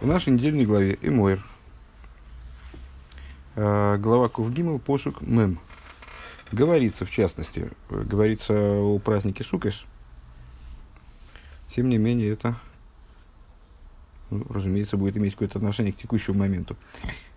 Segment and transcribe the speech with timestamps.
[0.00, 1.44] В нашей недельной главе Эмойр,
[3.56, 5.58] э, глава Кувгимл, посук Мем.
[6.52, 9.84] Говорится, в частности, говорится о празднике Сукес.
[11.74, 12.54] Тем не менее, это,
[14.30, 16.76] ну, разумеется, будет иметь какое-то отношение к текущему моменту.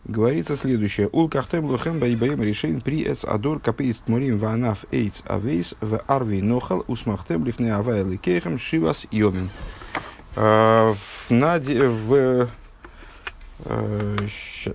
[0.04, 1.09] Говорится следующее.
[1.12, 6.43] Ул кахтем лохем баибаем решен при эс адор капеист морим ванаф эйц авейс в арви
[6.43, 9.50] нохал усмахтем лифне авайлы кейхем шивас йомин.
[10.36, 12.50] А, в, в,
[13.66, 14.18] э,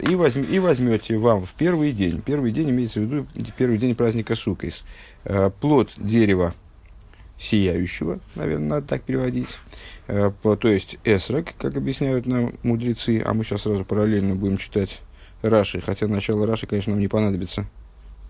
[0.01, 3.95] и, возьм, и возьмете вам в первый день, первый день имеется в виду первый день
[3.95, 4.85] праздника Сукейс,
[5.25, 6.53] э, плод дерева
[7.39, 9.57] сияющего, наверное, надо так переводить,
[10.09, 15.01] э, то есть эсрак, как объясняют нам мудрецы, а мы сейчас сразу параллельно будем читать
[15.41, 17.65] Раши, хотя начало Раши, конечно, нам не понадобится,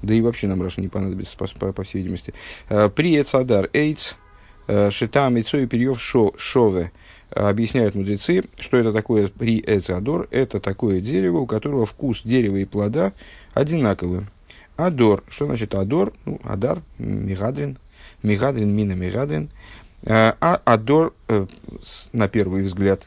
[0.00, 2.34] да и вообще нам Раши не понадобится, по, по, по всей видимости.
[2.68, 4.14] При Эцадар Эйц,
[4.90, 6.92] Шитам Эйцой Перьев Шове,
[7.36, 10.28] объясняют мудрецы, что это такое при эцадор.
[10.30, 13.12] Это такое дерево, у которого вкус дерева и плода
[13.54, 14.22] одинаковый.
[14.76, 15.22] Адор.
[15.28, 16.12] Что значит адор?
[16.24, 17.78] Ну, адар, мигадрин.
[18.22, 19.50] Мигадрин, мина, мигадрин.
[20.04, 21.46] А, а адор, э,
[22.12, 23.02] на первый взгляд,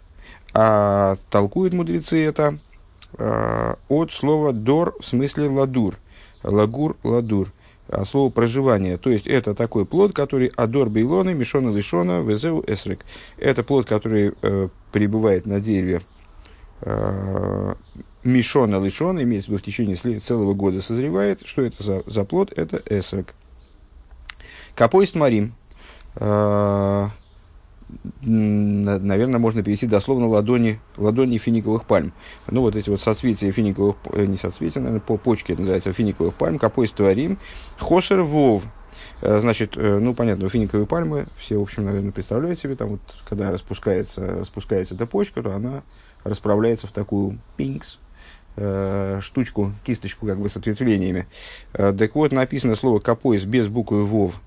[0.54, 2.58] а толкуют мудрецы это
[3.18, 5.98] а, от слова дор в смысле ладур.
[6.44, 7.52] Лагур, ладур
[7.90, 8.98] а слово проживание.
[8.98, 13.06] То есть это такой плод, который адор бейлоны, мишона лишона, везеу эсрик.
[13.38, 16.02] Это плод, который э, пребывает на дереве
[16.82, 17.76] э,
[18.24, 21.46] мишона лишона, имеется в виду в течение целого года созревает.
[21.46, 22.54] Что это за, за плод?
[22.56, 23.34] Это эсрик.
[24.76, 25.56] Капоист марим.
[26.16, 27.08] Э,
[28.22, 32.14] наверное, можно перевести дословно ладони, ладони финиковых пальм.
[32.50, 36.60] Ну, вот эти вот соцветия финиковых, э, не соцветия, наверное, по почке называется финиковых пальм,
[36.60, 37.38] капой стварим,
[37.78, 38.64] хосер вов.
[39.22, 43.02] Э, значит, э, ну, понятно, финиковые пальмы, все, в общем, наверное, представляют себе, там вот,
[43.28, 45.84] когда распускается, распускается эта почка, то она
[46.24, 48.00] расправляется в такую пинкс,
[49.22, 51.28] штучку, кисточку как бы с ответвлениями.
[51.72, 54.42] Так вот, написано слово капоис без буквы вов,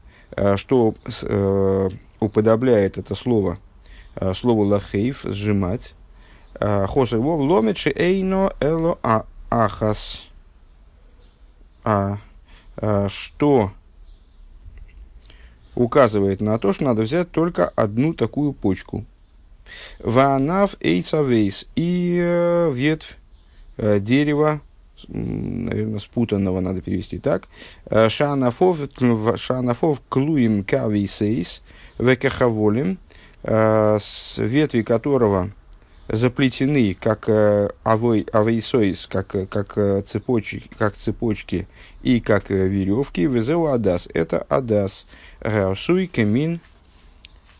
[0.57, 0.95] что
[2.21, 3.59] уподобляет это слово
[4.17, 5.95] э, слову лахейв, сжимать.
[6.55, 10.29] Э, Хосер вов ломечи эйно эло а ахас.
[11.85, 12.19] А,
[13.09, 13.73] что
[15.75, 19.05] указывает на то, что надо взять только одну такую почку.
[19.99, 23.17] Ванав эйцавейс и э, ветвь
[23.79, 24.61] э, дерева,
[25.09, 27.49] наверное, спутанного надо перевести так.
[28.09, 28.79] Шанафов,
[29.37, 31.63] шанафов клуим кависейс,
[31.99, 32.99] векахаволим,
[33.43, 35.51] э, с ветви которого
[36.09, 41.69] заплетены как э, авой, авейсоис, как, э, как, цепочки, как цепочки
[42.03, 44.09] и как веревки, везеу адас.
[44.13, 45.07] Это адас.
[45.77, 46.61] Суй камин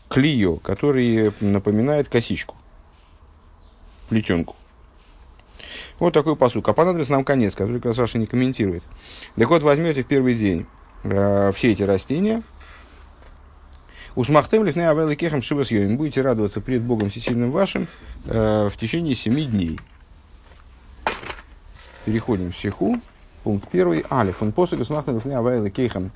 [0.09, 2.55] клио, который напоминает косичку,
[4.09, 4.55] плетенку.
[6.03, 6.67] Вот такой посук.
[6.67, 8.83] А понадобится нам конец, который Саша не комментирует.
[9.37, 10.65] Так вот, возьмете в первый день
[11.05, 12.43] э, все эти растения,
[14.13, 15.95] Ушмахтем лифней авелы кехам шивас йоим.
[15.95, 17.87] Будете радоваться пред Богом всесильным вашим
[18.25, 19.79] э, в течение семи дней.
[22.03, 22.99] Переходим в стиху.
[23.45, 24.05] Пункт первый.
[24.11, 24.43] Алиф.
[24.43, 26.11] Он после ушмахтем лифней авелы кехам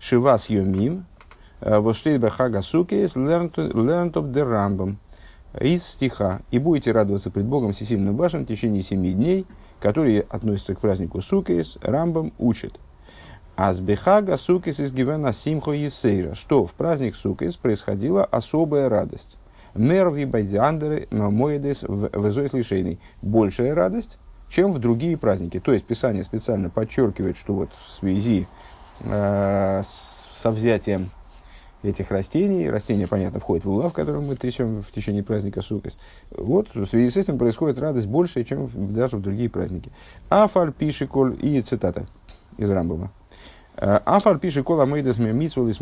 [0.00, 1.04] шивас йомим.
[1.60, 4.98] Э, Воштейт бахага сукес лернт об дерамбам.
[5.60, 6.40] Из стиха.
[6.50, 9.46] И будете радоваться пред Богом всесильным вашим в течение семи дней,
[9.80, 12.78] которые относятся к празднику Сукес, Рамбам учит.
[13.54, 19.36] Азбехага сукис из гивена симхо есейра, что в праздник сукис происходила особая радость.
[19.74, 22.98] Мерви байдиандеры моедес везойс лишейный.
[23.20, 24.18] Большая радость,
[24.48, 25.60] чем в другие праздники.
[25.60, 28.46] То есть Писание специально подчеркивает, что вот в связи
[29.00, 29.82] э,
[30.34, 31.10] со взятием
[31.82, 35.96] этих растений, растения, понятно, входят в улав, который мы трясем в течение праздника Сукас.
[36.30, 39.90] Вот в связи с этим происходит радость больше, чем даже в другие праздники.
[40.28, 42.06] Афаль пишиколь и цитата
[42.56, 43.10] из Рамбова.
[43.76, 45.72] Афар пишет Кола Мейдес Митсвал и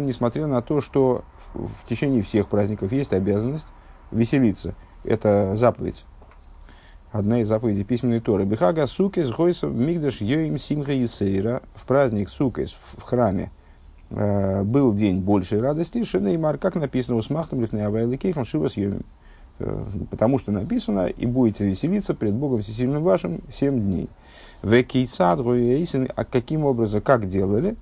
[0.00, 3.68] несмотря на то, что в течение всех праздников есть обязанность
[4.10, 4.74] веселиться.
[5.04, 6.04] Это заповедь.
[7.12, 8.44] Одна из заповедей письменной Торы.
[8.44, 11.62] Бихага сукес гойсов мигдаш йоим симха есейра.
[11.74, 13.63] В праздник сукес в храме э,
[14.10, 16.04] был день большей радости.
[16.04, 19.02] Шинеймар, как написано, усмахтам лифней авайликейхам шивас йомим.
[19.60, 24.08] Э, потому что написано, и будете веселиться пред Богом Всесильным вашим семь дней.
[24.62, 27.76] Векейсад, а каким образом, как делали?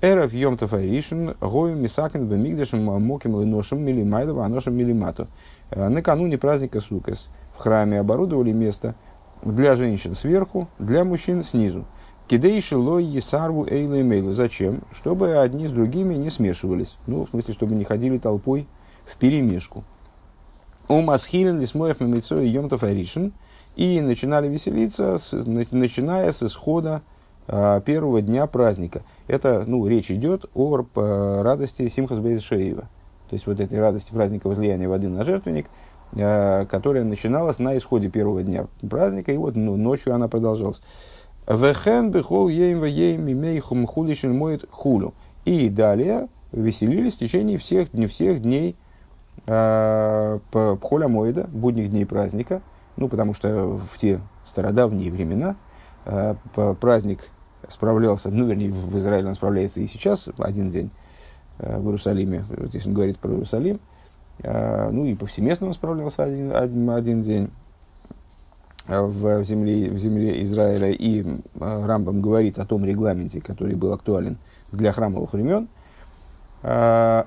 [0.00, 5.28] Эров Йом Тафаришин, Гою Мисакин, Бемигдашем, Моким Леношем, Милимайдова, Аношем Милимату.
[5.70, 8.94] Э, накануне праздника Сукас в храме оборудовали место
[9.42, 11.84] для женщин сверху, для мужчин снизу.
[12.26, 14.32] Кидейши лой есарву эйлу и мейлу.
[14.32, 14.80] Зачем?
[14.92, 16.96] Чтобы одни с другими не смешивались.
[17.06, 18.66] Ну, в смысле, чтобы не ходили толпой
[19.04, 19.84] в перемешку.
[20.88, 23.32] У Масхилин Лисмоев Мамицо и Йомтов Аришин.
[23.76, 27.02] И начинали веселиться, с, начиная с исхода
[27.46, 29.02] а, первого дня праздника.
[29.26, 30.86] Это, ну, речь идет о
[31.42, 32.82] радости Симхас Бейзшеева.
[32.82, 35.66] То есть вот этой радости праздника возлияния воды на жертвенник,
[36.16, 40.80] а, которая начиналась на исходе первого дня праздника, и вот ну, ночью она продолжалась.
[41.46, 45.14] Вехен бихол ейм ейм имейхум хулишин моет хулю.
[45.44, 48.76] И далее веселились в течение всех, не всех дней
[49.46, 50.38] э,
[50.82, 52.62] Холя Моида, будних дней праздника,
[52.96, 55.56] ну, потому что в те стародавние времена
[56.06, 56.34] э,
[56.80, 57.28] праздник
[57.68, 60.90] справлялся, ну, вернее, в Израиле он справляется и сейчас, один день
[61.58, 63.80] э, в Иерусалиме, вот если он говорит про Иерусалим,
[64.38, 67.50] э, ну, и повсеместно он справлялся один, один, один день
[68.86, 74.36] в земле, в земле Израиля, и э, Рамбам говорит о том регламенте, который был актуален
[74.72, 75.68] для храмовых времен,
[76.62, 77.24] э,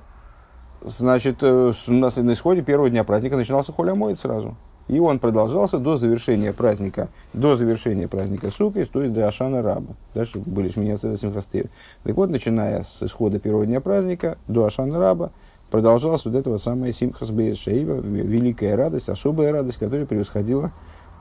[0.82, 4.56] значит, э, на, исходе первого дня праздника начинался холямоид сразу.
[4.86, 9.94] И он продолжался до завершения праздника, до завершения праздника Сука, то есть до Ашана Раба.
[10.14, 11.66] Дальше были Шминяцы Симхастыр.
[12.04, 15.30] Так вот, начиная с исхода первого дня праздника до Ашана Раба,
[15.70, 20.70] продолжалась вот эта вот самая Симхас Шейва, великая радость, особая радость, которая превосходила э,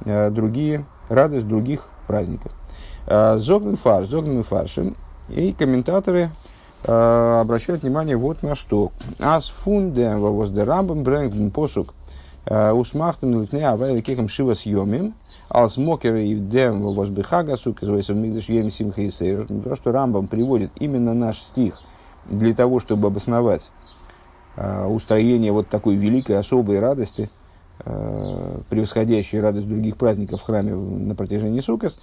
[0.05, 2.51] другие, радость других праздников.
[3.05, 4.95] Э, Зогнен фарш, зогнен фаршин.
[5.29, 6.29] И комментаторы
[6.83, 8.91] э, обращают внимание вот на что.
[9.19, 11.93] Ас фундем воздерамбам брэнгден посук
[12.49, 15.15] Э, Усмахтен литне авай кихам шива съемим,
[15.49, 19.45] ал смокер и дем возбихага сук из мигдаш ем симха и сейр.
[19.65, 21.81] То, что Рамбам приводит именно наш стих
[22.25, 23.71] для того, чтобы обосновать
[24.55, 27.29] э, устроение вот такой великой особой радости,
[27.89, 31.99] э, превосходящей радость других праздников в храме на протяжении сукас.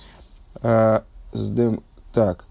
[0.60, 2.44] Так.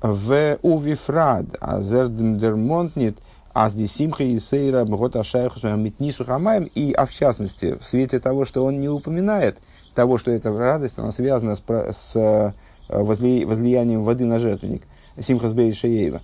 [0.00, 3.18] В увифрад, а зердем дермонтнит–
[3.54, 8.18] а здесь Симха и Сейра Бгота Шайху Митнису Хамаем, и, а в частности, в свете
[8.18, 9.58] того, что он не упоминает
[9.94, 12.52] того, что эта радость, она связана с, с э,
[12.88, 14.82] возли, возлиянием воды на жертвенник,
[15.20, 16.20] Симха Сбей Шеева.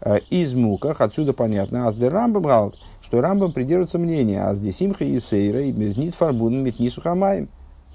[0.00, 5.04] Э, из муках, отсюда понятно, Азде Рамбам брал, что Рамбам придерживается мнения, а здесь Симха
[5.04, 7.48] и Сейра и Безнит Фарбун Митнису Хамаем.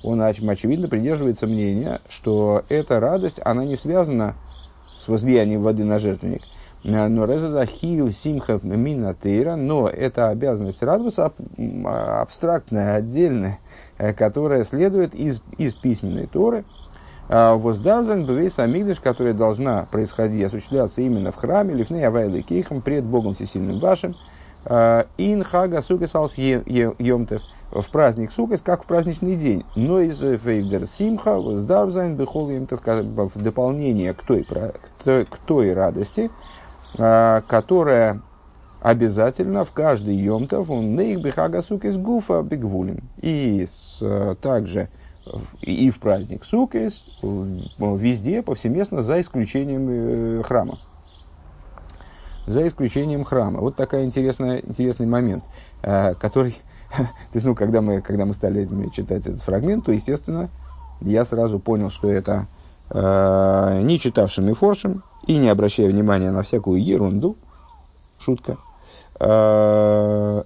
[0.04, 4.36] Он, очевидно, придерживается мнения, что эта радость, она не связана
[4.98, 6.42] с возлиянием воды на жертвенник,
[6.84, 11.32] Э, но резазахию симхов минатейра, но это обязанность радоваться
[11.86, 13.60] абстрактная, отдельная,
[13.98, 16.66] э, которая следует из, из письменной Торы.
[17.30, 23.06] А Воздавзан бвейс амигдыш, которая должна происходить, осуществляться именно в храме, лифней авайлы кейхам, пред
[23.06, 24.16] Богом Всесильным вашим,
[24.66, 27.42] э, ин хага сукесалс йомтев,
[27.82, 29.66] в праздник Сукас, как в праздничный день.
[29.76, 36.30] Но из Фейдер Симха, Воздавзан, Бехол в дополнение к той, к той, к той радости,
[36.98, 38.22] а, которая
[38.82, 43.02] обязательно в каждый йомтов он нейх бихагасук из гуфа бигвулин.
[43.22, 44.90] И с, а, также
[45.62, 50.80] и в праздник Сукес, везде, повсеместно, за исключением э, храма.
[52.46, 53.62] За исключением храма.
[53.62, 55.46] Вот такой интересный, интересный момент,
[55.82, 56.52] а, который,
[56.98, 60.50] то есть, ну, когда мы, когда мы стали читать этот фрагмент, то, естественно,
[61.02, 62.48] я сразу понял, что это
[62.90, 67.38] э, не читавшим и форшем, и не обращая внимания на всякую ерунду,
[68.20, 68.58] шутка,
[69.20, 70.44] э,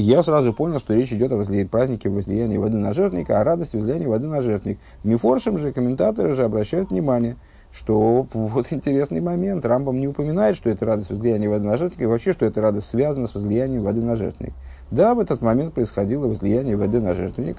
[0.00, 1.66] я сразу понял, что речь идет о возле...
[1.66, 4.78] празднике возлияния воды на жертвенника, о радости возлияния воды на жертвенник.
[5.04, 7.36] Мифоршим же комментаторы же обращают внимание,
[7.72, 9.64] что вот интересный момент.
[9.64, 12.88] Рамбам не упоминает, что это радость возлияния воды на жертвенник, и вообще, что эта радость
[12.88, 14.54] связана с возлиянием воды на жертвенник.
[14.90, 17.56] Да, в этот момент происходило возлияние воды на жертвенник.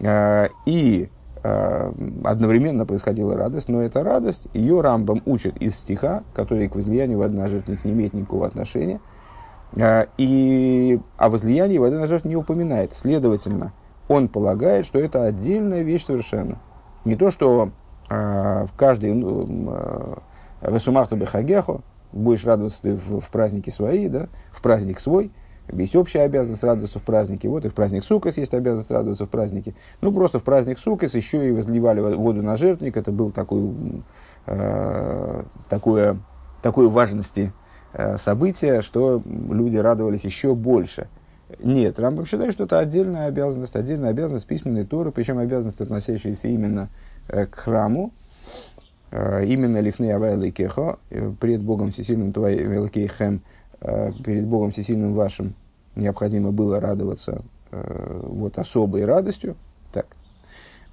[0.00, 1.08] Э, и
[1.48, 1.92] Э,
[2.24, 7.36] одновременно происходила радость, но эта радость, ее Рамбам учит из стиха, который к возлиянию воды
[7.36, 8.98] на жертвенник не имеет никакого отношения,
[9.74, 12.94] и о возлиянии воды на жертвенник не упоминает.
[12.94, 13.72] Следовательно,
[14.08, 16.58] он полагает, что это отдельная вещь совершенно.
[17.04, 17.70] Не то, что
[18.08, 20.18] э, в каждый ну,
[20.62, 21.80] Весумахту Бехагехо
[22.12, 25.30] будешь радоваться ты в, в празднике свои, да, в праздник свой–
[25.72, 27.48] есть общая обязанность радоваться в празднике.
[27.48, 29.74] Вот и в праздник Сукас есть обязанность радоваться в празднике.
[30.00, 32.96] Ну, просто в праздник Сукас еще и возливали воду на жертвник.
[32.96, 33.72] Это был такой,
[34.46, 36.18] э, такое,
[36.62, 37.52] такой важности
[38.18, 41.08] событие, что люди радовались еще больше.
[41.60, 46.88] Нет, Рамбам считает, что это отдельная обязанность, отдельная обязанность письменной Торы, причем обязанность, относящаяся именно
[47.28, 48.12] э, к храму,
[49.12, 53.42] э, именно Лифней Авайлы Кехо, э, пред Богом Всесильным Великейхем,
[53.80, 55.54] Э, перед Богом Всесильным вашим
[55.94, 59.56] необходимо было радоваться э, вот особой радостью.
[59.92, 60.06] Так.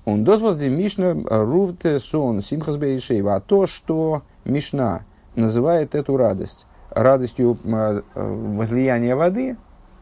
[0.05, 5.05] Он дозвозди Мишна Рувте Сон Симхас А то, что Мишна
[5.35, 9.57] называет эту радость радостью э, возлияния воды,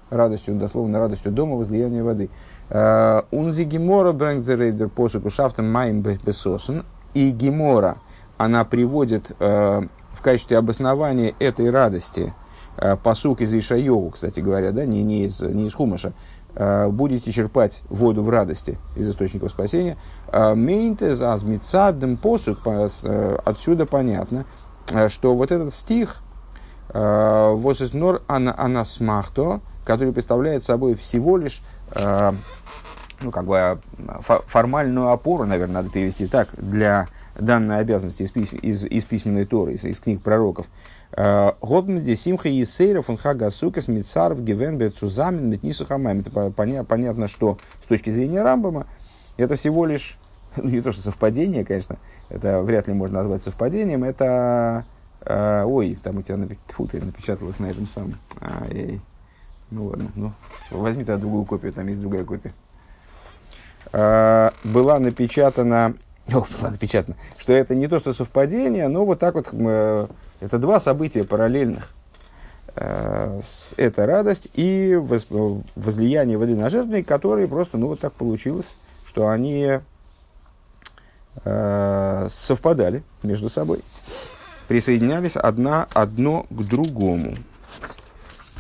[0.10, 2.30] радостью, дословно радостью дома, возлияния воды.
[2.70, 6.86] Унзи гемора брэнгдерейдер посуку шафтом майм бесосен.
[7.14, 7.98] И гемора,
[8.38, 12.34] она приводит в качестве обоснования этой радости
[13.04, 16.14] посук из Ишайову, кстати говоря, да, не, не, из, не из Хумаша,
[16.56, 19.98] будете черпать воду в радости из источников спасения.
[20.32, 24.46] Мейнтез азмицадем посук, отсюда понятно,
[25.10, 26.22] что вот этот стих,
[26.94, 31.62] Восиснор анасмахто, который представляет собой всего лишь
[31.96, 32.34] э,
[33.22, 33.80] ну, как бы,
[34.48, 37.08] формальную опору, наверное, надо перевести так, для
[37.38, 40.68] данной обязанности из, из, из письменной Торы, из, из книг пророков.
[41.14, 46.20] Э, Годмеди Симха Есейра фон Хагасукас Мицаров Гивен Бецузамин Метнису Хамайм.
[46.20, 48.88] Это поня, понятно, что с точки зрения Рамбама
[49.38, 50.18] это всего лишь,
[50.56, 51.98] ну, не то что совпадение, конечно,
[52.30, 54.86] это вряд ли можно назвать совпадением, это
[55.24, 56.58] а, ой, там у тебя напи...
[56.70, 58.16] Фу, ты напечаталось на этом самом.
[58.40, 59.01] Ай-яй.
[59.70, 60.34] Ну ладно, ну
[60.72, 62.54] возьми тогда другую копию, там есть другая копия.
[63.94, 65.96] А, была напечатана,
[66.28, 70.08] о, была напечатана, что это не то, что совпадение, но вот так вот, э,
[70.40, 71.90] это два события параллельных.
[72.75, 73.40] Э,
[73.78, 74.96] это радость и
[75.75, 78.75] возлияние воды на жертвенник, которые просто, ну вот так получилось,
[79.06, 79.80] что они
[81.46, 83.84] э, совпадали между собой
[84.72, 87.36] присоединялись одна, одно к другому.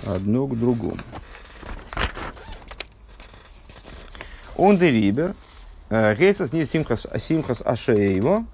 [0.05, 0.97] Одно к другому.
[4.57, 5.35] Он де рибер,
[5.89, 8.45] э, гейсас не симхас, симхас ашеево,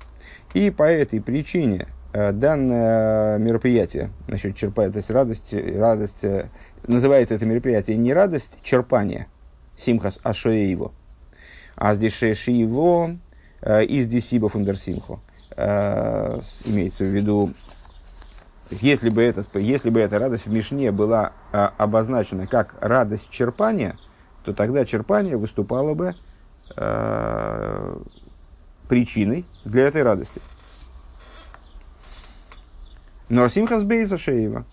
[0.54, 6.50] и по этой причине э, данное мероприятие, насчет черпания, то есть радость, радость, э,
[6.86, 9.26] называется это мероприятие не радость черпания,
[9.76, 10.92] симхас ашеево,
[11.76, 13.18] а здесь шеево
[13.64, 15.22] из десиба фундерсимхо
[15.58, 17.54] э, имеется в виду,
[18.70, 23.98] если бы, этот, если бы эта радость в Мишне была э, обозначена как радость черпания,
[24.44, 26.16] то тогда черпание выступало бы
[26.76, 27.98] э,
[28.88, 30.42] причиной для этой радости.
[33.30, 34.66] Но Симхас Бейса Шеева.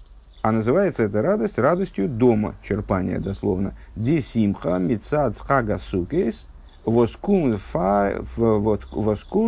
[0.43, 3.75] А называется эта радость радостью дома черпания, дословно.
[3.97, 6.47] Ди Симха Мицад Схага Сукейс–
[6.85, 7.57] воскун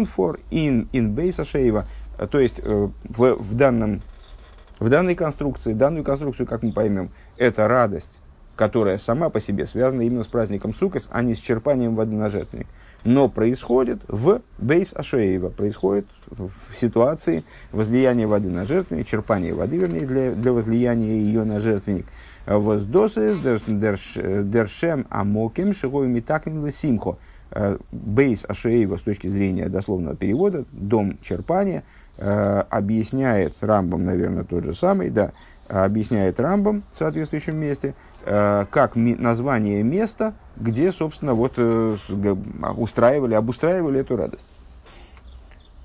[0.04, 1.86] фор ин ин бейса шейва.
[2.30, 4.00] То есть э, в, в, данном,
[4.78, 8.20] в данной конструкции, данную конструкцию, как мы поймем, это радость,
[8.56, 12.30] которая сама по себе связана именно с праздником Сукас, а не с черпанием воды на
[12.30, 12.66] жертвенник.
[13.04, 20.06] Но происходит в бейс Ашеева, происходит в ситуации возлияния воды на жертвенник, черпания воды, вернее,
[20.06, 22.06] для, для возлияния ее на жертвенник.
[22.46, 23.34] Воздосы
[23.66, 27.18] дершем амоким шигой митакнил симхо.
[27.50, 31.84] Э, бейс Ашеева с точки зрения дословного перевода, дом черпания,
[32.18, 35.32] э, объясняет Рамбом, наверное, тот же самый, да,
[35.68, 44.16] объясняет Рамбом в соответствующем месте, э, как название места, где, собственно, вот устраивали, обустраивали эту
[44.16, 44.48] радость.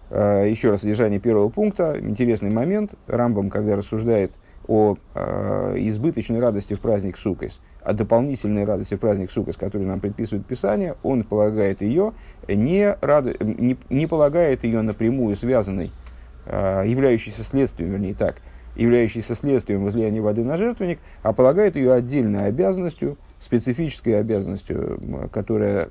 [0.10, 1.98] Еще раз содержание первого пункта.
[1.98, 2.96] Интересный момент.
[3.08, 4.34] Рамбом, когда рассуждает
[4.68, 10.00] о э, избыточной радости в праздник Сукас, о дополнительной радости в праздник Сукас, которую нам
[10.00, 12.14] предписывает Писание, он полагает ее,
[12.48, 13.42] не, рад...
[13.42, 15.92] не, не полагает ее напрямую связанной,
[16.46, 18.36] э, являющейся следствием, вернее так,
[18.76, 25.90] являющейся следствием возлияния воды на жертвенник, а полагает ее отдельной обязанностью, специфической обязанностью, которая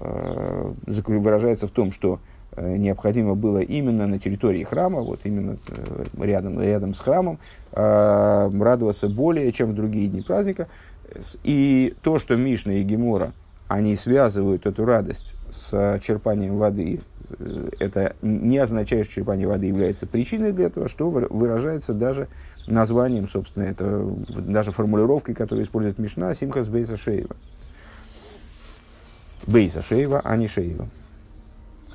[0.00, 2.20] э, выражается в том, что
[2.60, 7.38] необходимо было именно на территории храма, вот именно э, рядом, рядом с храмом,
[7.72, 10.68] э, радоваться более, чем в другие дни праздника.
[11.42, 13.32] И то, что Мишна и Гемора,
[13.66, 17.00] они связывают эту радость с черпанием воды,
[17.78, 22.28] это не означает, что черпание воды является причиной для этого, что выражается даже
[22.66, 27.36] названием, собственно, это даже формулировкой, которую использует Мишна, Симхас Бейса Шеева.
[29.46, 30.88] Бейса Шеева, а не Шеева.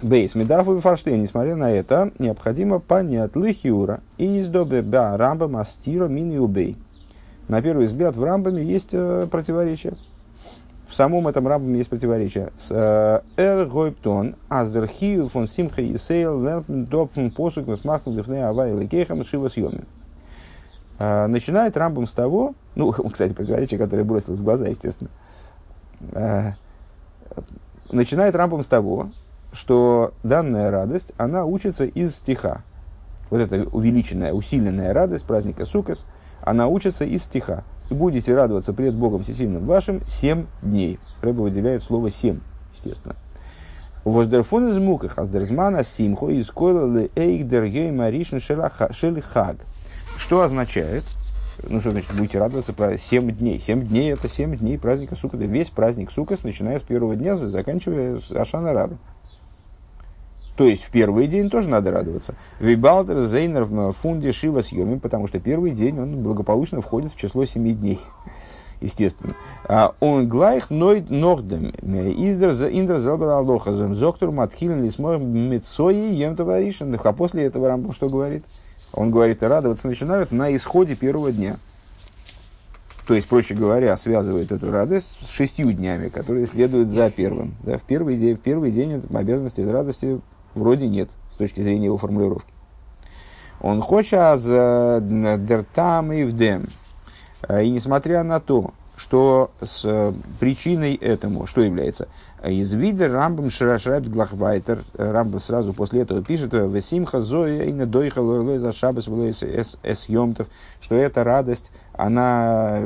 [0.03, 6.09] Бейс, Медарфу и Фарштейн, несмотря на это, необходимо понять Лихиура и издобе ба Рамба Мастира
[6.09, 6.75] Мини Убей.
[7.47, 9.93] На первый взгляд в Рамбаме есть э, противоречие.
[10.87, 12.51] В самом этом Рамбаме есть противоречие.
[12.57, 18.77] С э, Эр Гойптон, Аздер Хию фон Симха и Сейл, Допфн Посук, Насмахту Лифне Авай
[18.77, 19.85] Лекейхам Шива Съемин.
[20.99, 25.09] Э, начинает Рамбам с того, ну, кстати, противоречие, которое бросилось в глаза, естественно.
[26.11, 26.51] Э,
[27.89, 29.09] начинает Рамбам с того,
[29.53, 32.63] что данная радость, она учится из стиха.
[33.29, 36.05] Вот эта увеличенная, усиленная радость праздника Сукас,
[36.41, 37.63] она учится из стиха.
[37.89, 40.99] И будете радоваться пред Богом Всесильным вашим семь дней.
[41.21, 42.39] Рэба выделяет слово семь,
[42.73, 43.15] естественно.
[44.03, 49.57] Воздерфун из муках, аздерзмана симхо из койла эйх дергей маришн шелихаг.
[50.17, 51.03] Что означает,
[51.67, 52.73] Ну, что значит будете радоваться?
[52.97, 53.59] 7 дней.
[53.59, 55.39] 7 дней это 7 дней праздника Суккот.
[55.41, 58.97] Весь праздник Суккот, начиная с первого дня, заканчивая с Ашана Раба.
[60.55, 62.35] То есть в первый день тоже надо радоваться.
[62.59, 67.45] Вибалтер Зейнер в фунде Шива съемим, потому что первый день он благополучно входит в число
[67.45, 67.99] семи дней.
[68.81, 69.35] Естественно.
[69.65, 71.69] А он глайх нойд нордем.
[71.81, 73.95] Индер залбер алохазом.
[73.95, 76.99] Зоктор матхилен лисмор мецои ем товаришен.
[77.03, 78.45] А после этого Рамбов что говорит?
[78.91, 81.57] Он говорит, радоваться начинают на исходе первого дня.
[83.07, 87.55] То есть, проще говоря, связывает эту радость с шестью днями, которые следуют за первым.
[87.63, 90.21] Да, в, первый день, в первый день обязанности радости
[90.55, 92.53] вроде нет, с точки зрения его формулировки.
[93.61, 96.67] Он хочет аз дертам и вдем.
[97.49, 102.07] И несмотря на то, что с причиной этому, что является?
[102.45, 108.57] Из вида Рамбам Шрашрайб Глахвайтер, Рамбам сразу после этого пишет, Весимха Зоя и Надойха Лойлой
[108.57, 110.47] за Шабас Эс Йомтов,
[110.79, 112.81] что эта радость, она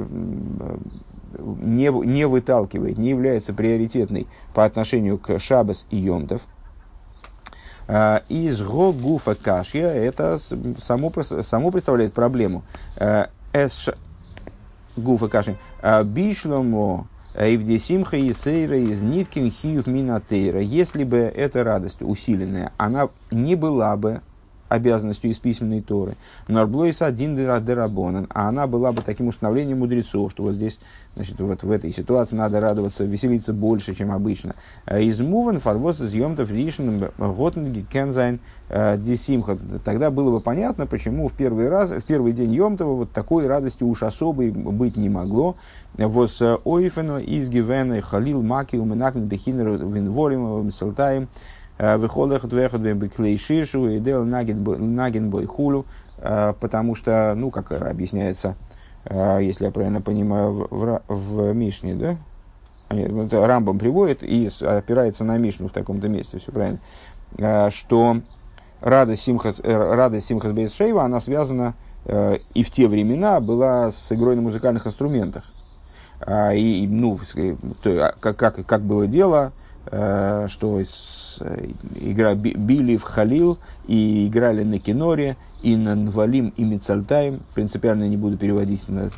[1.38, 6.56] не, не выталкивает, не является приоритетной по отношению к Шабас и Йомтов– Э,
[7.88, 10.39] из гуфа кашья это
[10.82, 12.63] само, само представляет проблему.
[12.98, 13.89] Э, эс
[14.96, 15.58] гуфа кашья.
[15.82, 20.60] Э, Бишломо Ивдесимха и Сейра из Ниткин Хиев Минатейра.
[20.60, 24.22] Если бы эта радость усиленная, она не была бы
[24.69, 26.15] обязанностью из письменной Торы.
[26.47, 30.79] Норблойс один дерабонан, а она была бы таким установлением мудрецов, что вот здесь,
[31.13, 34.55] значит, вот в этой ситуации надо радоваться, веселиться больше, чем обычно.
[34.86, 39.57] Э, из муван фарвоз из йомтов ришен готнги кензайн э, десимха.
[39.83, 43.83] Тогда было бы понятно, почему в первый раз, в первый день йомтова вот такой радости
[43.83, 45.55] уж особой быть не могло.
[45.97, 51.27] Вос э, ойфено из гивена халил маки уменакн бехинер винворим мисалтаем.
[51.77, 55.86] Э, Выходах двехат беклей ширшу и дел наген бой хулю,
[56.17, 58.55] э, потому что, ну, как объясняется,
[59.05, 62.17] э, если я правильно понимаю, в, в Мишне, да?
[62.89, 66.79] А это Рамбам приводит и опирается на Мишну в таком-то месте, все правильно,
[67.69, 68.22] что
[68.79, 71.75] радость Симхас, радость Симхас Бейс Шейва, она связана
[72.53, 75.44] и в те времена была с игрой на музыкальных инструментах.
[76.25, 77.20] И, ну,
[78.22, 79.51] как, как, как было дело,
[79.89, 80.81] что
[81.39, 87.41] Э, игра били в Халил и играли на киноре, и на Нвалим, и Мицальтаем.
[87.53, 89.09] Принципиально не буду переводить, на,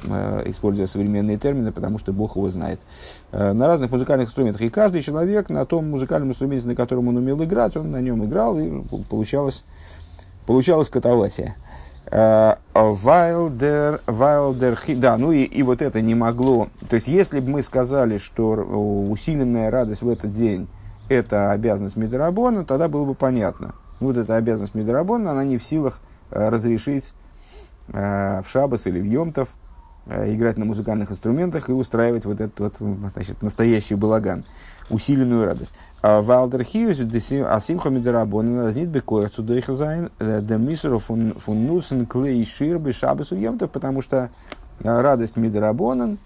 [0.46, 2.80] используя современные термины, потому что Бог его знает.
[3.32, 4.62] Э, на разных музыкальных инструментах.
[4.62, 8.24] И каждый человек на том музыкальном инструменте, на котором он умел играть, он на нем
[8.26, 9.64] играл, и получалось,
[10.46, 11.56] получалась катавасия.
[12.12, 16.70] Вайлдер, Вайлдер, да, ну и, и вот это не могло.
[16.90, 18.54] То есть, если бы мы сказали, что
[19.10, 20.68] усиленная радость в этот день
[21.10, 23.74] это обязанность Медорабона, тогда было бы понятно.
[24.00, 26.00] Вот эта обязанность Медорабона, она не в силах
[26.32, 27.14] э, разрешить
[27.90, 29.50] э, в Шабас или в Йомтов
[30.06, 32.76] э, играть на музыкальных инструментах и устраивать вот этот вот,
[33.14, 34.46] значит, настоящий балаган,
[34.90, 35.74] усиленную радость.
[36.02, 43.72] А Валдер Хиус, Асимха Медорабона, Назнит Бекоях Цудойхазайн, Демисеру фун Нусен Клей Ширбы Шабасу Йомтов,
[43.72, 44.30] потому что
[44.82, 46.18] радость Медорабонан,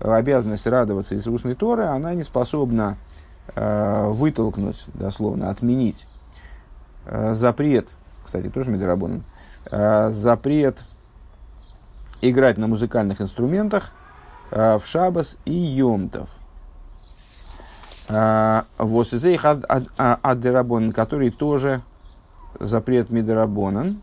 [0.00, 2.96] обязанность радоваться из устной Торы, она не способна
[3.54, 6.06] Э, вытолкнуть, дословно, отменить
[7.06, 9.24] э, запрет, кстати, тоже Медорабон,
[9.70, 10.84] э, запрет
[12.20, 13.92] играть на музыкальных инструментах
[14.50, 16.30] в Шабас и Йомтов.
[18.08, 21.82] Вот из их Адерабон, который тоже
[22.58, 24.00] запрет Медорабонан.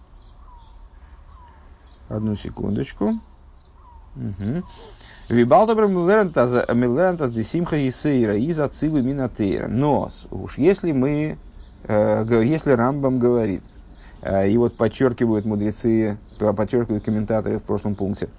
[2.07, 3.19] Одну секундочку.
[4.15, 4.63] Угу.
[5.29, 9.67] Вибалдобр милернтас десимха и сейра из отцивы минатейра.
[9.67, 11.37] Но уж если мы,
[11.83, 13.63] э, если Рамбам говорит,
[14.21, 18.29] э, и вот подчеркивают мудрецы, подчеркивают комментаторы в прошлом пункте,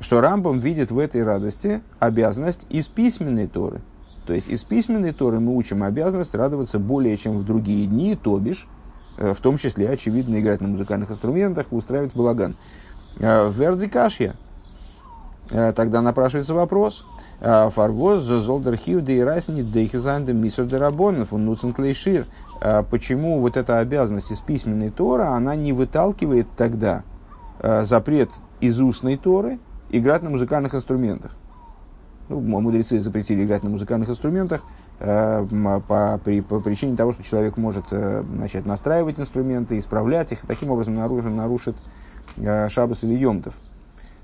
[0.00, 3.80] что Рамбам видит в этой радости обязанность из письменной Торы.
[4.26, 8.38] То есть из письменной Торы мы учим обязанность радоваться более, чем в другие дни, то
[8.38, 8.66] бишь,
[9.16, 12.56] э, в том числе, очевидно, играть на музыкальных инструментах, устраивать балаган.
[13.18, 14.34] Верди кашья,
[15.50, 17.06] Э, тогда напрашивается вопрос.
[17.40, 22.26] Э, Фарвоз, Золдерхиу, да и Расни, Дейхизанде, Мисур Дерабонов, Нуцен Клейшир.
[22.60, 27.02] Э, почему вот эта обязанность из письменной Торы, она не выталкивает тогда
[27.58, 29.58] запрет из устной Торы
[29.88, 31.34] играть на музыкальных инструментах?
[32.28, 34.62] Ну, мудрецы запретили играть на музыкальных инструментах
[34.98, 40.70] по, при, по причине того, что человек может начать настраивать инструменты, исправлять их, и таким
[40.70, 41.76] образом нарушит, нарушит
[42.68, 43.54] шабас или йомтов.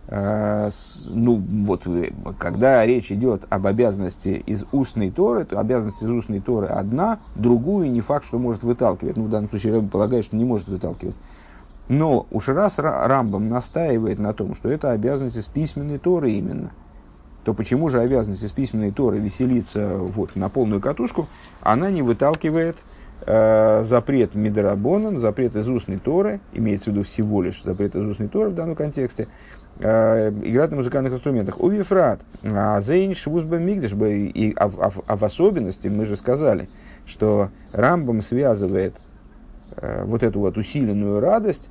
[0.08, 0.68] Э,
[1.06, 6.40] ну, вот, э, когда речь идет об обязанности из устной Торы, то обязанность из устной
[6.40, 9.16] Торы одна, другую не факт, что может выталкивать.
[9.16, 11.16] Ну, в данном случае Рэбби полагает, что не может выталкивать.
[11.88, 16.70] Но уж раз Рамбам настаивает на том, что это обязанность из письменной Торы именно,
[17.44, 21.28] то почему же обязанность из письменной Торы веселиться вот, на полную катушку,
[21.60, 22.76] она не выталкивает
[23.26, 28.28] э, запрет Мидарабонан, запрет из устной Торы, имеется в виду всего лишь запрет из устной
[28.28, 29.28] Торы в данном контексте,
[29.80, 31.60] э, играть на музыкальных инструментах.
[31.60, 36.68] У Вифрат, а Зейн Швузба Мигдаш, и, а, а, а в особенности мы же сказали,
[37.06, 38.94] что Рамбам связывает
[39.76, 41.70] э, вот эту вот усиленную радость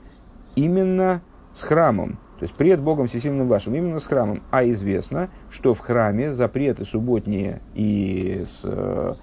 [0.55, 1.21] именно
[1.53, 4.41] с храмом, то есть пред Богом Всесильным вашим, именно с храмом.
[4.49, 9.13] А известно, что в храме запреты субботние и с, э,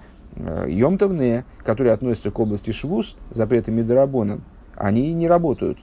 [0.69, 5.79] Йомтовные, которые относятся к области Швуз, запреты Мидарабоном, они не работают.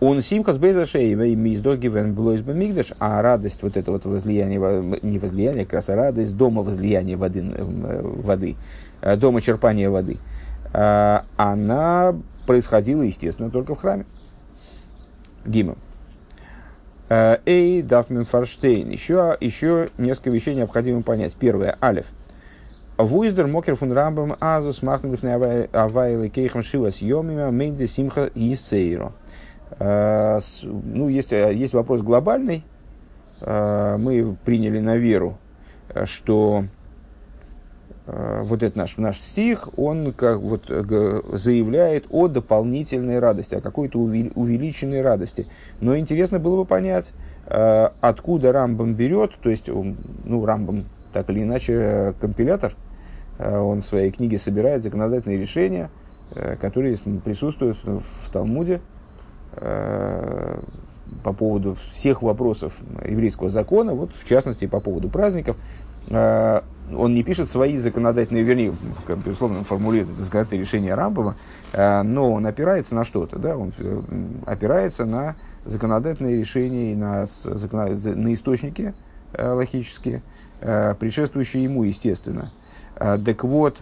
[0.00, 4.58] Он симхас безашеева и миздогивен блойс мигдаш, а радость вот это вот возлияния,
[5.02, 8.56] не возлияние, как раз а радость дома возлияния воды, э, воды,
[9.02, 10.16] э, дома черпания воды,
[10.72, 14.04] э, она происходила, естественно, только в храме.
[15.44, 15.78] Гимом.
[17.08, 18.88] Эй, Дафмен Фарштейн.
[18.90, 21.36] Еще, еще несколько вещей необходимо понять.
[21.36, 21.76] Первое.
[21.82, 22.06] Алиф.
[22.96, 29.12] Вуиздер мокер фун рамбам азус махнув авайлы кейхам шива съемима менде симха и сейро.
[29.78, 32.62] Ну, есть, есть вопрос глобальный.
[33.40, 35.38] Мы приняли на веру,
[36.04, 36.64] что
[38.42, 45.02] вот этот наш, наш стих, он как вот заявляет о дополнительной радости, о какой-то увеличенной
[45.02, 45.46] радости.
[45.80, 47.12] Но интересно было бы понять,
[47.46, 52.74] откуда Рамбам берет, то есть, ну, Рамбам так или иначе компилятор–
[53.40, 55.90] Э, он в своей книге собирает законодательные решения,
[56.32, 58.80] э, которые присутствуют в Талмуде
[59.52, 60.60] э,
[61.24, 65.56] по поводу всех вопросов еврейского закона, вот в частности по поводу праздников.
[66.10, 68.74] Он не пишет свои законодательные, вернее,
[69.24, 71.36] безусловно, он формулирует законодательные решения Рамбова,
[71.72, 73.72] но он опирается на что-то, да, он
[74.44, 77.26] опирается на законодательные решения и на,
[77.64, 78.92] на источники
[79.38, 80.22] логические,
[80.58, 82.50] предшествующие ему, естественно.
[83.00, 83.78] Так вот,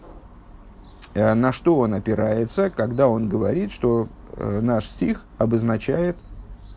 [1.14, 6.16] э, на что он опирается, когда он говорит, что э, наш стих обозначает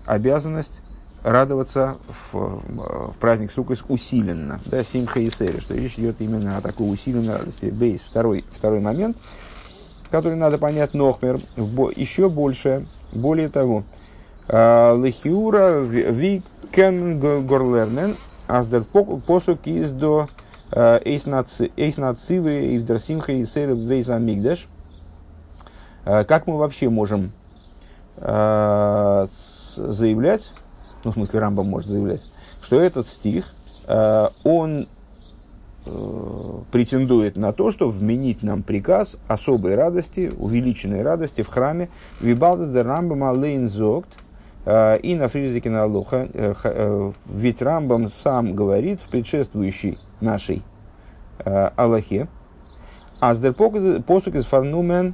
[0.08, 0.82] обязанность
[1.24, 6.62] радоваться в, в праздник Суккос усиленно, да, симха и сери, что речь идет именно о
[6.62, 7.66] такой усиленной радости.
[7.66, 9.18] Бейс, второй, второй момент,
[10.10, 11.40] который надо понять, Нохмер,
[11.96, 13.84] еще больше, более того,
[14.48, 20.28] «А, Лехиура викен горлернен, аздер посук из до
[20.74, 24.68] Эйс нацивы и вдерсимха и сэр вейза мигдаш.
[26.06, 27.34] Как мы вообще можем
[28.16, 29.26] э,
[29.76, 30.54] заявлять,
[31.04, 32.26] ну, в смысле, Рамбам может заявлять,
[32.62, 33.54] что этот стих,
[33.88, 34.88] э, он
[35.86, 41.90] э, претендует на то, что вменить нам приказ особой радости, увеличенной радости в храме.
[42.20, 44.10] Вибалда де Рамбама лейн зогт,
[44.64, 46.28] и на фризике на Аллуха,
[47.26, 50.62] ведь Рамбам сам говорит в предшествующей нашей
[51.46, 52.28] э, Аллахе.
[53.20, 55.14] Аздер посук из фарнумен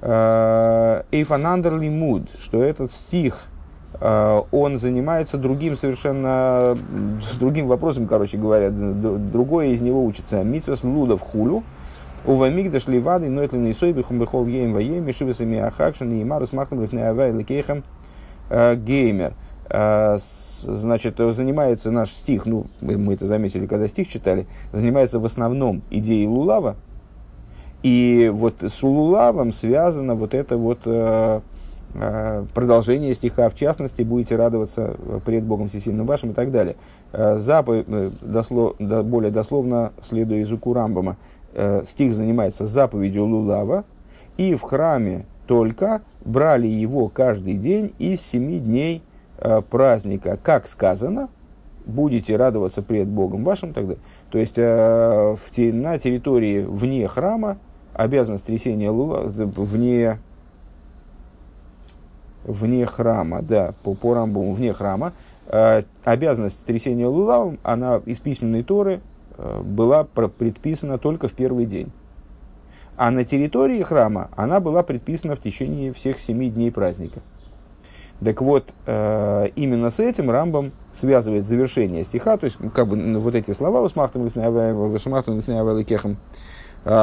[0.00, 3.57] э, эйфанандер лимуд, что этот стих, э,
[4.00, 6.76] он занимается другим совершенно,
[7.40, 10.42] другим вопросом, короче говоря, другое из него учится.
[10.44, 11.62] Митсвас в хулю,
[12.24, 17.32] Увамигдаш ливады, но это не сойбихум бихол ейм ваем, мишивасами ахакшан, и марус махнем лифнеавай
[17.32, 17.84] лекейхам
[18.50, 19.34] геймер.
[19.70, 26.26] Значит, занимается наш стих, ну, мы это заметили, когда стих читали, занимается в основном идеей
[26.26, 26.76] Лулава,
[27.82, 31.40] и вот с Лулавом связано вот это вот э, э,
[32.54, 36.76] продолжение стиха, в частности, будете радоваться пред Богом Всесильным вашим и так далее.
[37.12, 41.16] Э, заповедь, э, дослов, до, более дословно, следуя языку Рамбама,
[41.54, 43.84] э, стих занимается заповедью Лулава,
[44.36, 49.02] и в храме только брали его каждый день из семи дней
[49.38, 51.28] э, праздника, как сказано,
[51.86, 53.94] будете радоваться пред Богом вашим тогда.
[54.30, 55.36] То есть э,
[55.72, 57.58] на территории вне храма
[57.94, 60.18] обязанность трясения лула, вне,
[62.48, 65.12] вне храма, да, по, по рамбуму, вне храма,
[65.46, 69.00] э, обязанность трясения лулавом, она из письменной Торы
[69.36, 71.92] э, была предписана только в первый день.
[72.96, 77.20] А на территории храма она была предписана в течение всех семи дней праздника.
[78.24, 83.20] Так вот, э, именно с этим Рамбом связывает завершение стиха, то есть как бы ну,
[83.20, 84.28] вот эти слова «Васмахтам
[85.84, 86.16] кехам» э,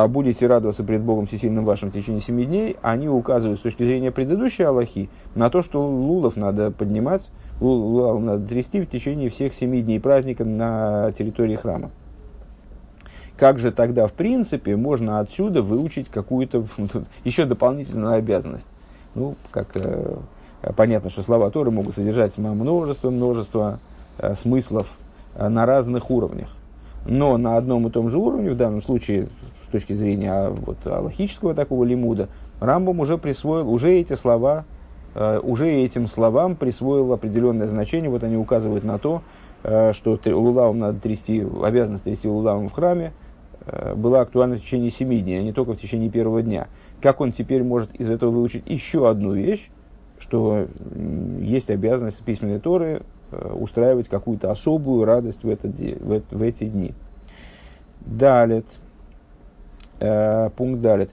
[0.07, 4.11] «Будете радоваться пред Богом всесильным вашим в течение семи дней», они указывают с точки зрения
[4.11, 9.83] предыдущей Аллахи на то, что лулов надо поднимать, лулов надо трясти в течение всех семи
[9.83, 11.91] дней праздника на территории храма.
[13.37, 16.65] Как же тогда, в принципе, можно отсюда выучить какую-то
[17.23, 18.67] еще дополнительную обязанность?
[19.13, 20.17] Ну, как э,
[20.75, 23.79] понятно, что слова Торы могут содержать множество, множество
[24.17, 24.97] э, смыслов
[25.35, 26.49] э, на разных уровнях.
[27.05, 29.27] Но на одном и том же уровне, в данном случае,
[29.67, 34.65] с точки зрения а, вот, логического такого лимуда, Рамбам уже присвоил, уже эти слова,
[35.13, 38.09] э, уже этим словам присвоил определенное значение.
[38.09, 39.21] Вот они указывают на то,
[39.63, 43.13] э, что лулавом надо трясти, обязанность трясти лулавом в храме
[43.65, 46.67] э, была актуальна в течение семи дней, а не только в течение первого дня.
[47.01, 49.69] Как он теперь может из этого выучить еще одну вещь,
[50.17, 50.67] что
[51.41, 53.01] есть обязанность письменной Торы
[53.31, 56.93] устраивать какую-то особую радость в, этот, в, в эти дни.
[57.99, 58.63] Далее,
[59.99, 61.09] пункт далее.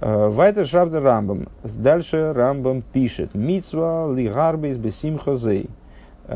[0.00, 1.48] Вайтер Шабда Рамбам.
[1.62, 3.34] Дальше Рамбам пишет.
[3.34, 5.70] Мицва лигарбейс бесим хозей.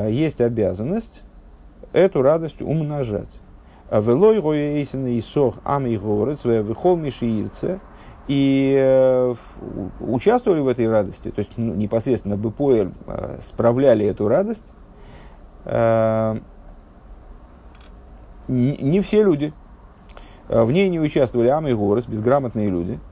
[0.09, 1.25] Есть обязанность
[1.93, 3.41] эту радость умножать.
[3.91, 7.81] Велой гоейсен и сох ам и горец, выхол мишиирце.
[8.29, 9.35] И э,
[10.01, 12.35] участвовали в этой радости, то есть ну, непосредственно
[13.07, 14.73] э, справляли эту радость,
[15.65, 16.37] э,
[18.49, 19.53] не все люди.
[20.49, 22.99] В ней не участвовали ам и горец, безграмотные люди–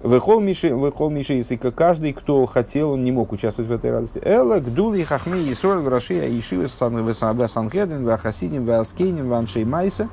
[0.00, 4.20] Выхол Миши, выхол Миши, если каждый, кто хотел, он не мог участвовать в этой радости.
[4.24, 10.08] Эла, Гдули, Хахми, Исроль, Враши, Аишивы, Санхедрин, Вахасидим, Васкейним, Ваншей Майса.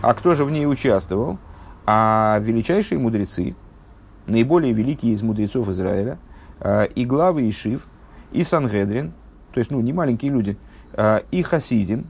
[0.00, 1.38] А кто же в ней участвовал?
[1.86, 3.54] А величайшие мудрецы,
[4.26, 6.18] наиболее великие из мудрецов Израиля,
[6.58, 7.86] а, и главы Ишив,
[8.32, 9.12] и Сангедрин,
[9.52, 10.56] то есть, ну, не маленькие люди,
[10.94, 12.06] а, и Хасидим,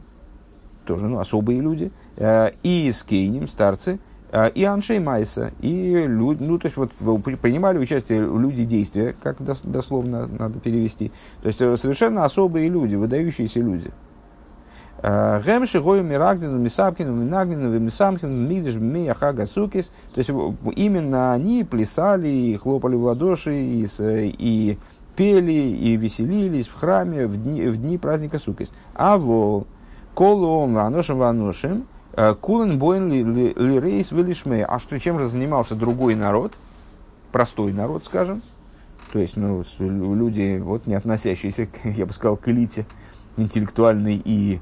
[0.85, 3.99] тоже, ну, особые люди, а, и Скейним, старцы–
[4.35, 6.91] а, и Аншей Майса, и люди, ну, то есть, вот,
[7.43, 11.13] принимали участие люди действия, как дословно надо перевести.
[11.43, 13.91] То есть, э, совершенно особые люди, выдающиеся люди.
[15.03, 19.91] Гемши, Гою, Мирагдину, Мисапкину, Минагнину, Мисамкину, Мигдиш, Мияхага, Сукис.
[20.15, 20.31] То есть,
[20.77, 24.79] именно они плясали, и хлопали в ладоши, и, и
[25.15, 28.73] пели, и веселились в храме в дни, в дни праздника Сукис.
[28.95, 29.67] А во
[30.15, 34.65] колом ваношим ваношим, Э, Кулен боин ли рейс велишме.
[34.65, 36.53] А что, чем же занимался другой народ?
[37.31, 38.43] Простой народ, скажем.
[39.13, 42.87] То есть, ну, люди, вот, не относящиеся, я бы сказал, к элите
[43.37, 44.61] интеллектуальной и,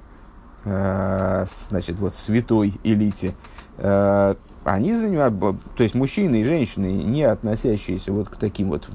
[0.64, 3.34] э, значит, вот, святой элите.
[3.78, 5.38] Э, они занимают,
[5.76, 8.88] то есть, мужчины и женщины, не относящиеся вот к таким вот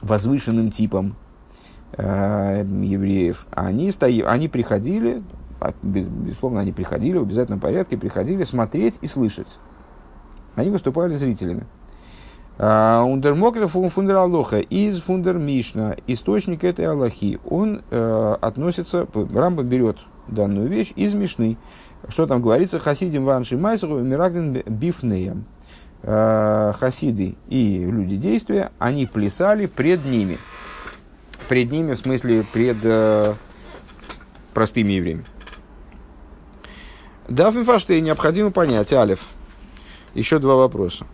[0.00, 1.16] возвышенным типам
[1.92, 5.22] э, евреев, они, стои, они приходили,
[5.82, 9.58] безусловно, они приходили в обязательном порядке, приходили смотреть и слышать.
[10.54, 11.66] Они выступали зрителями.
[12.58, 19.96] А, Ундермокер фундер Алоха из фундер Мишна, источник этой Аллахи, он э, относится, Рамба берет
[20.28, 21.56] данную вещь из Мишны.
[22.08, 22.78] Что там говорится?
[22.78, 25.44] Хасидим ванши майсеру мирагден бифнеем.
[26.02, 30.38] Э, хасиды и люди действия, они плясали пред ними.
[31.48, 33.34] Пред ними, в смысле, пред э,
[34.54, 35.24] простыми евреями.
[37.30, 39.20] Дафмифаштей необходимо понять, Алиф.
[40.14, 41.06] Еще два вопроса.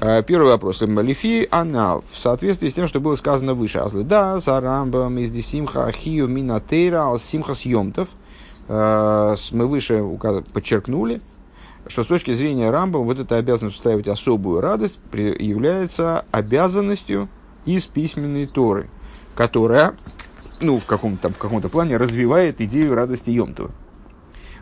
[0.00, 0.80] А, первый вопрос.
[0.80, 2.04] Лифи анал.
[2.08, 3.78] В соответствии с тем, что было сказано выше.
[3.78, 8.10] Азлы да, зарамбам из десимха ахию минатейра симха съемтов.
[8.68, 10.04] А, мы выше
[10.52, 11.20] подчеркнули,
[11.88, 17.28] что с точки зрения Рамбам вот эта обязанность устраивать особую радость является обязанностью
[17.64, 18.88] из письменной Торы,
[19.34, 19.96] которая
[20.60, 23.72] ну, в каком-то, в каком-то плане развивает идею радости Йомтова.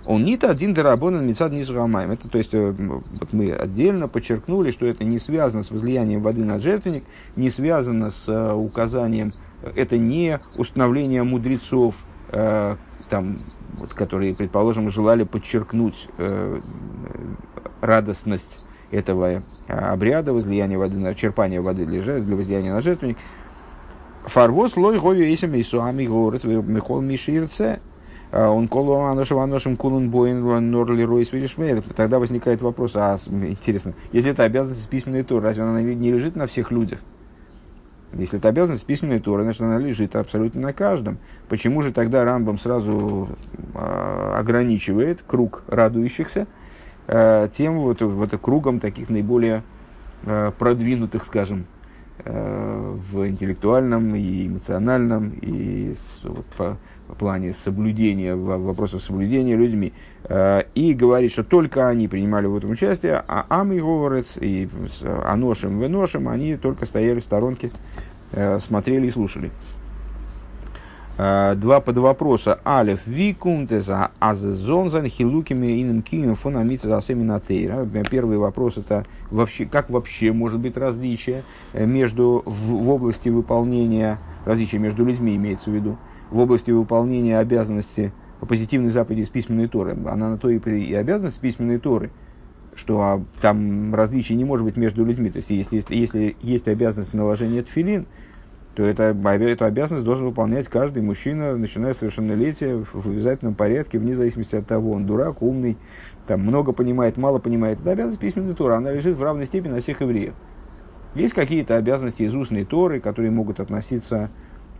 [0.06, 2.10] Он не один дарабонан мецад не сугамаем.
[2.10, 6.44] Это, то есть, э, вот мы отдельно подчеркнули, что это не связано с возлиянием воды
[6.44, 7.04] на жертвенник,
[7.36, 9.32] не связано с э, указанием,
[9.76, 11.96] это не установление мудрецов,
[12.28, 12.76] э,
[13.10, 13.38] там,
[13.78, 16.60] вот, которые, предположим, желали подчеркнуть э,
[17.80, 23.18] радостность этого обряда возлияния воды на черпание воды для, жертв, для возлияния на жертвенник.
[24.24, 27.80] Фарвоз лой гою эсим исуами город михол миширце
[28.32, 31.30] он колу аношем аношем кулун боин норли ройс.
[31.96, 36.46] Тогда возникает вопрос, а интересно, если это обязанность письменной туры, разве она не лежит на
[36.46, 37.00] всех людях?
[38.12, 41.18] Если это обязанность письменной туры, значит она лежит абсолютно на каждом.
[41.48, 43.28] Почему же тогда Рамбам сразу
[43.74, 46.48] э, ограничивает круг радующихся
[47.06, 49.62] э, тем вот, вот кругом таких наиболее
[50.24, 51.66] э, продвинутых, скажем,
[52.24, 56.76] э, в интеллектуальном и эмоциональном и вот, по,
[57.18, 59.92] плане соблюдения, в вопросах соблюдения людьми,
[60.24, 64.68] э, и говорит, что только они принимали в этом участие, а Ам и Говорец, и
[65.24, 67.70] Аношем, Веношем, они только стояли в сторонке,
[68.32, 69.50] э, смотрели и слушали.
[71.22, 72.60] Э, два подвопроса.
[72.64, 77.86] Алиф викунтеза аззонзан хилукими иным кием фунамица засеминатейра.
[78.10, 81.42] Первый вопрос это вообще, как вообще может быть различие
[81.74, 85.98] между, в, в области выполнения, различие между людьми имеется в виду,
[86.30, 88.12] в области выполнения обязанности
[88.46, 89.96] позитивной заповеди из письменной Торы.
[90.06, 92.10] Она на то и, и обязанность письменной Торы,
[92.74, 95.30] что а, там различий не может быть между людьми.
[95.30, 98.06] То есть, если, если, если есть обязанность наложения тфилин,
[98.74, 104.14] то это, эту обязанность должен выполнять каждый мужчина, начиная с совершеннолетия, в, обязательном порядке, вне
[104.14, 105.76] зависимости от того, он дурак, умный,
[106.26, 107.80] там, много понимает, мало понимает.
[107.80, 110.34] Это обязанность письменной Торы, она лежит в равной степени на всех евреев.
[111.14, 114.30] Есть какие-то обязанности из устной Торы, которые могут относиться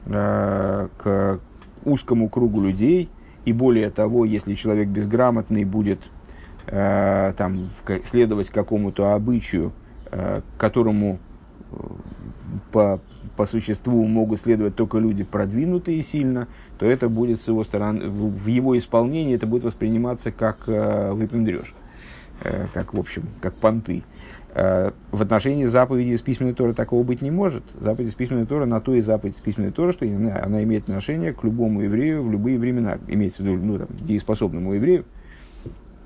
[0.07, 1.41] к
[1.85, 3.09] узкому кругу людей,
[3.45, 6.01] и более того, если человек безграмотный будет
[6.67, 7.71] э, там,
[8.11, 9.73] следовать какому-то обычаю,
[10.11, 11.19] э, которому
[11.73, 11.77] э,
[12.71, 13.01] по,
[13.37, 18.47] по существу могут следовать только люди продвинутые сильно, то это будет с его стороны, в
[18.47, 21.75] его исполнении это будет восприниматься как э, выпендреж,
[22.43, 23.99] э, как, в общем, как понты.
[23.99, 24.20] Э,
[24.55, 27.63] в отношении заповеди из письменной Торы такого быть не может.
[27.81, 31.33] Заповедь из письменной Торы на то и заповедь из письменной Торы, что она, имеет отношение
[31.33, 32.99] к любому еврею в любые времена.
[33.07, 35.05] Имеется в виду ну, там, дееспособному еврею,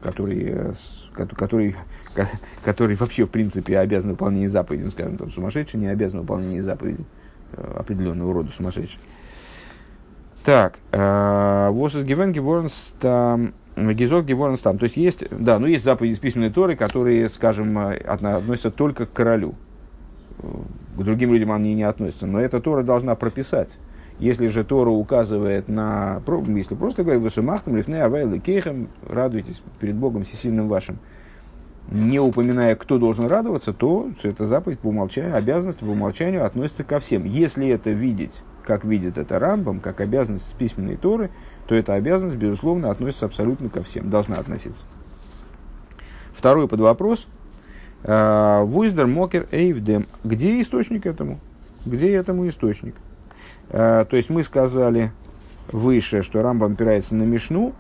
[0.03, 0.73] который, э,
[1.15, 1.77] который,
[2.65, 7.05] который вообще, в принципе, обязан выполнять заповеди, ну, скажем, там, сумасшедший не обязан выполнять заповеди
[7.53, 9.01] э, определенного рода сумасшедший.
[10.45, 14.79] Так, из Гивен Геворнс там Гизок Геворнс там.
[14.79, 19.13] То есть есть, да, ну есть заповеди из письменной Торы, которые, скажем, относятся только к
[19.13, 19.55] королю.
[20.39, 22.27] К другим людям они не относятся.
[22.27, 23.79] Но эта Тора должна прописать.
[24.21, 30.25] Если же Тора указывает на, если просто говорить, «Высумахтам лифней авайлы кейхам», радуйтесь перед Богом
[30.25, 30.99] всесильным вашим,
[31.91, 37.01] не упоминая, кто должен радоваться, то эта заповедь по умолчанию, обязанность по умолчанию относится ко
[37.01, 37.25] всем.
[37.25, 41.31] Если это видеть, как видит это Рамбам, как обязанность письменной Торы–
[41.67, 44.85] то эта обязанность, безусловно, относится абсолютно ко всем, должна относиться.
[46.33, 47.27] Второй под вопрос.
[48.03, 50.07] А, Вуиздер Мокер Эйвдем.
[50.25, 51.41] Где источник этому?
[51.87, 52.95] Где этому источник?
[53.71, 55.13] А, то есть мы сказали
[55.73, 57.73] выше, что Рамбам опирается на Мишну,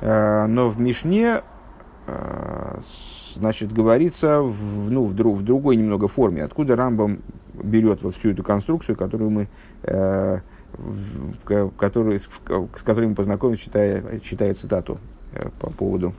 [0.00, 1.42] а, но в Мишне
[3.34, 6.44] значит, говорится в, ну, в, друг, в другой немного форме.
[6.44, 7.18] Откуда Рамбам
[7.52, 9.48] берет вот всю эту конструкцию, которую мы
[11.76, 14.98] который, с которым познакомились, читая, читая цитату
[15.32, 16.14] э, по поводу,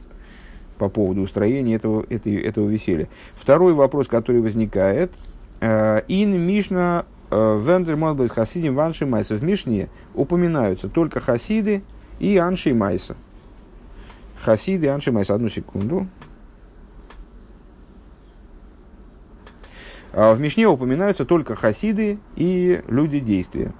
[0.78, 3.08] по поводу устроения этого, этой, этого веселья.
[3.36, 5.12] Второй вопрос, который возникает.
[5.62, 9.36] Э, אין משנה э, ווערן דערמאנט בלויז חסידים ואנשי מעשה.
[9.36, 11.84] В Мишне упоминаются только Хасиды
[12.20, 13.16] и Анши Майса.
[14.42, 15.36] Хасиды и Анши Майса.
[15.36, 16.08] Одну секунду.
[20.14, 23.72] В Мишне упоминаются только хасиды и люди действия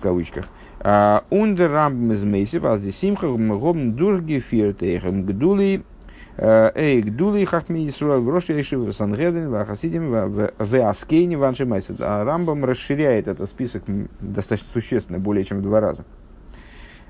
[0.00, 0.48] в кавычках.
[1.30, 5.82] Ундер рамбм из мейсев, аз ди симха гобн дургефирт эйхем гдули
[6.38, 10.10] Эй, гдули хахми Исруа в Роше Ешив Сангедрин, в Ахасидим,
[10.58, 13.82] в Аскейне, в А Рамбам расширяет этот список
[14.20, 16.06] достаточно существенно, более чем в два раза.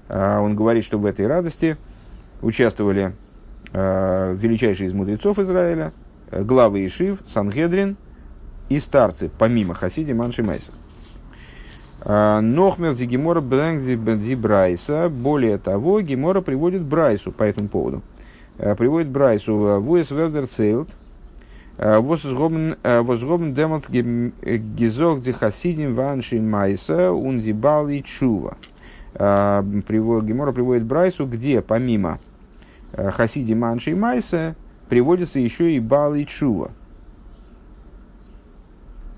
[0.09, 1.77] Он говорит, что в этой радости
[2.43, 3.13] участвовали
[3.73, 5.93] величайшие из мудрецов Израиля,
[6.33, 7.97] главы Ишив, Сангедрин
[8.69, 10.43] и старцы, помимо Хасидим Анши
[12.03, 15.09] А, Нохмер ди Гемора ди Брайса.
[15.09, 18.03] Более того, Гемора приводит Брайсу по этому поводу.
[18.59, 19.81] А, приводит Брайсу.
[19.81, 20.89] Вуэс Вердер Цейлт.
[21.79, 28.57] А, возгобн демот гизок ди хасидим ванши майса ун ди бали чува.
[29.15, 32.19] Гемора приводит Брайсу, где помимо
[32.93, 34.55] хасиди манши майса
[34.89, 36.71] приводится еще и бали чува.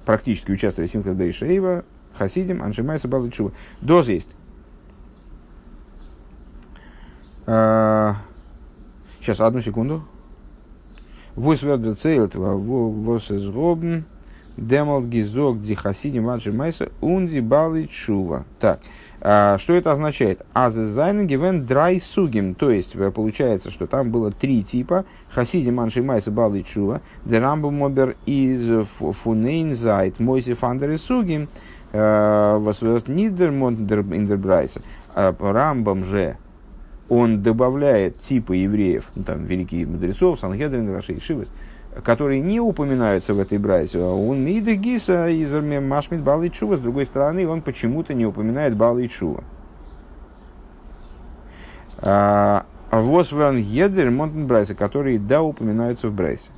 [0.06, 1.16] Практически участвуя в Симхат
[2.16, 3.52] Хасидим, Аншимайса Балычува.
[3.80, 4.28] Доз есть.
[7.46, 8.16] А,
[9.20, 10.04] сейчас, одну секунду.
[11.34, 14.04] Вос вердер цейлт, вос из робн,
[14.58, 18.44] демол гизок ди хасидим аншимайса унди балычува.
[18.60, 18.80] Так.
[19.24, 20.44] А, что это означает?
[20.52, 22.54] Азезайн гивен драй сугим.
[22.54, 25.04] То есть, э, получается, что там было три типа.
[25.30, 27.00] Хасиди манши майса балы чува.
[27.24, 30.18] Дерамбу мобер из фунейн зайт.
[30.18, 31.48] Мойси фандер сугим.
[31.92, 34.80] Восверт нидер индербрайса.
[35.14, 36.36] А Рамбам же,
[37.08, 41.48] он добавляет типы евреев, ну, там, великих мудрецов, Сангедрин, Рашей, Шивас,
[42.02, 43.98] которые не упоминаются в этой брайсе.
[43.98, 46.78] А он мида гиса из Машмит Бал Чува.
[46.78, 49.44] С другой стороны, он почему-то не упоминает Бал Чува.
[51.98, 56.50] А Восван Едер Монтен Брайса, которые да упоминаются в Брайсе.